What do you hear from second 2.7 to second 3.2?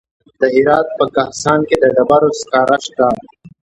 شته.